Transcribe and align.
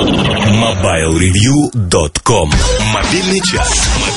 MobileReview.com 0.00 2.50
Мобильный 2.92 3.40
час. 3.42 4.09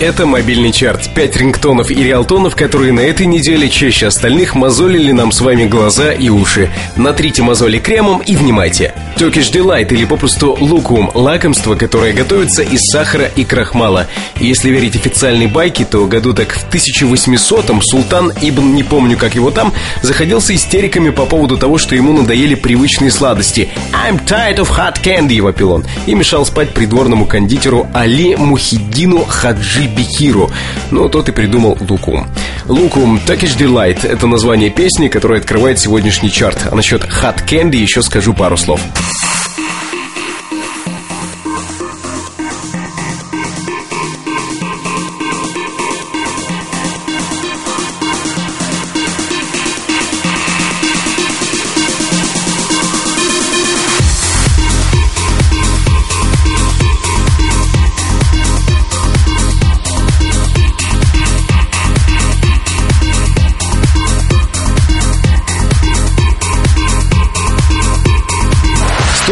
Это 0.00 0.26
мобильный 0.26 0.70
чарт. 0.70 1.12
Пять 1.12 1.36
рингтонов 1.36 1.90
и 1.90 1.94
реалтонов, 1.96 2.54
которые 2.54 2.92
на 2.92 3.00
этой 3.00 3.26
неделе 3.26 3.68
чаще 3.68 4.06
остальных 4.06 4.54
мозолили 4.54 5.10
нам 5.10 5.32
с 5.32 5.40
вами 5.40 5.64
глаза 5.64 6.12
и 6.12 6.28
уши. 6.28 6.70
Натрите 6.94 7.42
мозоли 7.42 7.80
кремом 7.80 8.20
и 8.20 8.36
внимайте. 8.36 8.94
Turkish 9.16 9.50
Delight 9.52 9.92
или 9.92 10.04
попросту 10.04 10.56
лукум– 10.60 11.10
лакомство, 11.14 11.74
которое 11.74 12.12
готовится 12.12 12.62
из 12.62 12.82
сахара 12.82 13.24
и 13.24 13.44
крахмала. 13.44 14.06
Если 14.38 14.70
верить 14.70 14.94
официальной 14.94 15.48
байке, 15.48 15.84
то 15.84 16.06
году 16.06 16.32
так 16.32 16.52
в 16.52 16.68
1800-м 16.72 17.82
султан 17.82 18.32
Ибн, 18.40 18.74
не 18.76 18.84
помню 18.84 19.16
как 19.18 19.34
его 19.34 19.50
там, 19.50 19.72
заходился 20.02 20.54
истериками 20.54 21.10
по 21.10 21.26
поводу 21.26 21.58
того, 21.58 21.76
что 21.76 21.96
ему 21.96 22.12
надоели 22.12 22.54
привычные 22.54 23.10
сладости. 23.10 23.68
«I'm 23.92 24.24
tired 24.24 24.58
of 24.58 24.68
hot 24.68 25.02
candy»,– 25.02 25.40
вопил 25.42 25.72
он, 25.72 25.84
и 26.06 26.14
мешал 26.14 26.46
спать 26.46 26.70
придворному 26.70 27.26
кондитеру 27.26 27.88
Али 27.92 28.36
Мухиддину 28.36 29.24
Хаджи 29.24 29.87
Бихиру. 29.96 30.50
Но 30.90 31.08
тот 31.08 31.28
и 31.28 31.32
придумал 31.32 31.76
лукум. 31.80 32.26
Лукум 32.66 33.20
Turkish 33.26 33.56
Delight– 33.58 34.06
это 34.08 34.26
название 34.26 34.70
песни, 34.70 35.08
которая 35.08 35.40
открывает 35.40 35.78
сегодняшний 35.78 36.30
чарт. 36.30 36.68
А 36.70 36.74
насчет 36.74 37.04
hot 37.04 37.44
candy 37.46 37.76
еще 37.76 38.02
скажу 38.02 38.34
пару 38.34 38.56
слов. 38.56 38.80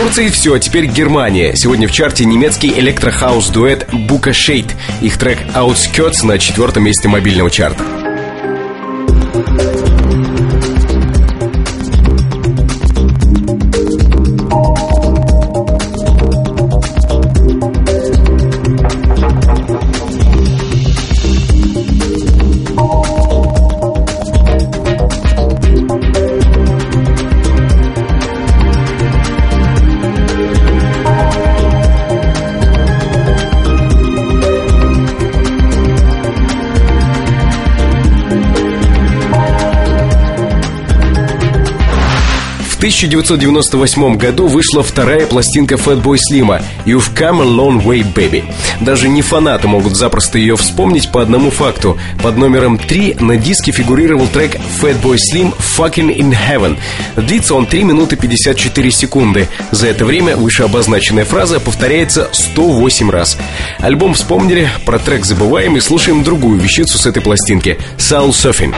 Турции 0.07 0.29
все, 0.29 0.57
теперь 0.59 0.87
Германия. 0.87 1.57
Сегодня 1.57 1.89
в 1.89 1.91
чарте 1.91 2.25
немецкий 2.25 2.69
электрохаус-дуэт 2.69 3.89
Бука 3.93 4.33
Шейт. 4.33 4.67
Их 5.03 5.19
трек 5.19 5.39
Outskirts 5.53 6.25
на 6.25 6.39
четвертом 6.39 6.85
месте 6.85 7.09
мобильного 7.09 7.51
чарта. 7.51 7.83
В 42.77 42.79
1998 42.79 44.17
году 44.19 44.49
вышла 44.49 44.83
вторая 44.83 45.27
пластинка 45.27 45.77
Fatboy 45.77 46.19
Slim 46.31 46.63
«You've 46.85 47.15
Come 47.15 47.41
a 47.41 47.47
Long 47.47 47.83
Way, 47.83 48.05
Baby». 48.13 48.45
Даже 48.83 49.09
не 49.09 49.23
фанаты 49.23 49.67
могут 49.67 49.97
запросто 49.97 50.37
ее 50.37 50.59
вспомнить 50.59 51.11
по 51.11 51.23
одному 51.23 51.51
факту. 51.51 51.99
Под 52.23 52.37
номером 52.37 52.77
3 52.77 53.17
на 53.21 53.39
диске 53.39 53.73
фигурировал 53.73 54.27
трек 54.27 54.57
Fatboy 54.57 55.17
Slim 55.17 55.55
«Fucking 55.79 56.15
in 56.15 56.37
Heaven». 56.37 56.77
Длится 57.17 57.55
он 57.55 57.65
3 57.65 57.83
минуты 57.83 58.17
54 58.17 58.91
секунды. 58.91 59.49
За 59.71 59.87
это 59.87 60.05
время 60.05 60.37
вышеобозначенная 60.37 61.25
фраза 61.25 61.61
повторяется 61.61 62.29
108 62.31 63.11
раз. 63.11 63.39
Альбом 63.79 64.13
вспомнили, 64.13 64.69
про 64.85 64.99
трек 64.99 65.25
забываем 65.25 65.79
и 65.79 65.81
слушаем 65.81 66.23
другую 66.23 66.61
вещицу 66.61 66.99
с 66.99 67.07
этой 67.07 67.23
пластинки– 67.23 67.79
«Soul 67.97 68.33
Surfing». 68.33 68.75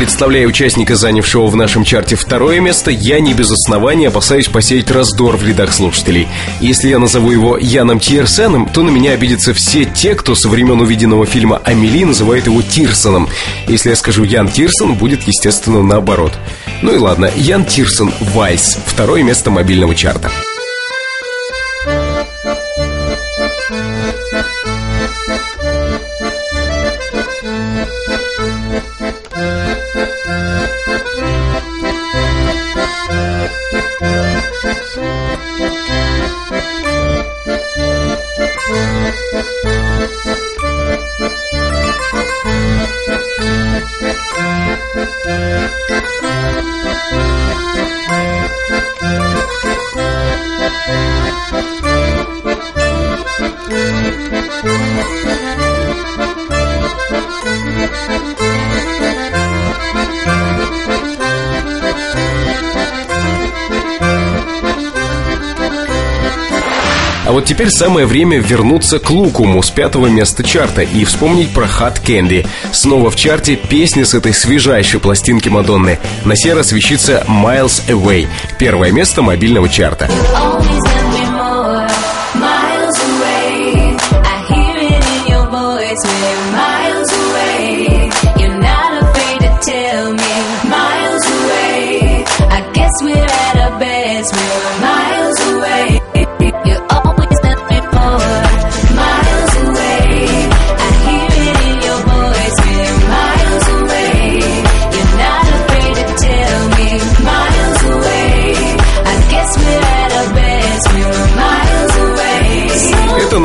Представляя 0.00 0.46
участника, 0.46 0.96
занявшего 0.96 1.48
в 1.48 1.56
нашем 1.56 1.84
чарте 1.84 2.16
второе 2.16 2.58
место, 2.60 2.90
я 2.90 3.20
не 3.20 3.34
без 3.34 3.50
основания 3.50 4.08
опасаюсь 4.08 4.48
посеять 4.48 4.90
раздор 4.90 5.36
в 5.36 5.46
рядах 5.46 5.74
слушателей. 5.74 6.26
Если 6.62 6.88
я 6.88 6.98
назову 6.98 7.30
его 7.30 7.58
Яном 7.58 8.00
Тирсеном, 8.00 8.66
то 8.66 8.82
на 8.82 8.88
меня 8.88 9.12
обидятся 9.12 9.52
все 9.52 9.84
те, 9.84 10.14
кто 10.14 10.34
со 10.34 10.48
времен 10.48 10.80
увиденного 10.80 11.26
фильма 11.26 11.60
«Амели» 11.66 12.06
называет 12.06 12.46
его 12.46 12.62
Тирсоном. 12.62 13.28
Если 13.68 13.90
я 13.90 13.96
скажу 13.96 14.24
Ян 14.24 14.48
Тирсон, 14.48 14.94
будет, 14.94 15.24
естественно, 15.24 15.82
наоборот. 15.82 16.32
Ну 16.80 16.94
и 16.94 16.98
ладно, 16.98 17.30
Ян 17.36 17.66
Тирсон 17.66 18.10
«Вальс»— 18.20 18.78
второе 18.86 19.22
место 19.22 19.50
мобильного 19.50 19.94
чарта. 19.94 20.30
Música 39.10 39.89
А 67.30 67.32
вот 67.32 67.44
теперь 67.44 67.70
самое 67.70 68.06
время 68.06 68.38
вернуться 68.40 68.98
к 68.98 69.08
Лукуму 69.08 69.62
с 69.62 69.70
пятого 69.70 70.08
места 70.08 70.42
чарта 70.42 70.82
и 70.82 71.04
вспомнить 71.04 71.50
про 71.50 71.66
Hot 71.66 72.02
Candy. 72.04 72.44
Снова 72.72 73.08
в 73.08 73.14
чарте 73.14 73.54
песня 73.54 74.04
с 74.04 74.14
этой 74.14 74.34
свежайшей 74.34 74.98
пластинки 74.98 75.48
Мадонны. 75.48 76.00
На 76.24 76.34
сей 76.34 76.54
раз 76.54 76.72
вещица 76.72 77.24
Miles 77.28 77.86
Away. 77.86 78.26
Первое 78.58 78.90
место 78.90 79.22
мобильного 79.22 79.68
чарта. 79.68 80.10
We're 86.02 86.69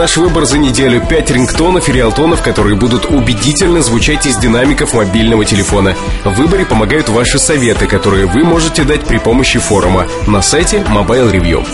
наш 0.06 0.18
выбор 0.18 0.46
за 0.46 0.60
неделю. 0.60 1.02
5 1.10 1.31
рингтонов 1.31 1.90
и 1.90 1.92
реалтонов, 1.92 2.44
которые 2.44 2.75
будут 2.75 3.06
убедительно 3.06 3.81
звучать 3.81 4.28
из 4.28 4.38
динамиков 4.38 4.94
мобильного 4.94 5.46
телефона. 5.46 5.96
В 6.24 6.36
выборе 6.36 6.63
помогают 6.63 7.10
ваши 7.10 7.40
советы, 7.40 7.88
которые 7.88 8.28
вы 8.28 8.44
можете 8.44 8.84
дать 8.84 9.02
при 9.02 9.18
помощи 9.18 9.57
форума 9.57 10.06
на 10.28 10.44
сайте 10.44 10.86
Mobile 10.88 11.31
Review. 11.31 11.66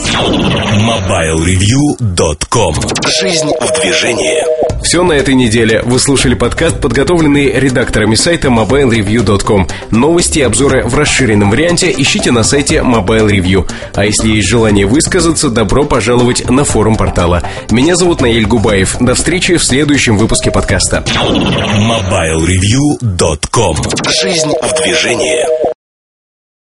MobileReview.com 0.80 2.76
Жизнь 3.20 3.52
в 3.60 3.82
движении. 3.82 4.62
Все 4.84 5.04
на 5.04 5.14
этой 5.14 5.36
неделе. 5.36 5.82
Вы 5.86 6.00
слушали 6.00 6.34
подкаст, 6.34 6.82
подготовленный 6.82 7.52
редакторами 7.52 8.16
сайта 8.16 8.48
mobilereview.com. 8.48 9.68
Новости 9.92 10.40
и 10.40 10.42
обзоры 10.42 10.84
в 10.84 10.96
расширенном 10.96 11.52
варианте 11.52 11.94
ищите 11.96 12.32
на 12.32 12.44
сайте 12.44 12.78
Mobile 12.78 13.30
Review. 13.30 13.70
А 13.94 14.06
если 14.06 14.30
есть 14.30 14.50
желание 14.50 14.88
высказаться, 14.88 15.50
добро 15.50 15.84
пожаловать 15.84 16.50
на 16.50 16.64
форум 16.64 16.96
портала. 16.96 17.44
Меня 17.70 17.96
зовут 18.22 18.22
Наиль 18.22 18.46
Губаев. 18.46 18.98
До 19.00 19.16
встречи 19.16 19.58
в 19.58 19.64
следующем 19.64 20.16
выпуске 20.18 20.52
подкаста. 20.52 21.04
MobileReview.com 21.08 23.78
Жизнь 24.22 24.54
в 24.62 24.76
движении. 24.82 25.61